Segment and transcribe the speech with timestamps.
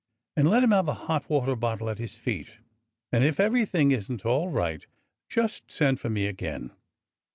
[0.35, 2.57] And let him have a hot water bottle at his feet.
[3.11, 4.83] And if everything isn't all right,
[5.29, 6.71] just send for me again."